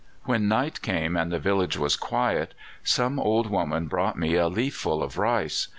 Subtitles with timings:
[0.23, 5.03] When night came and the village was quiet, some old woman brought me a leafful
[5.03, 5.67] of rice.